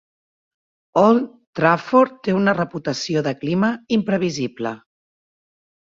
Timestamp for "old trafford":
1.01-2.17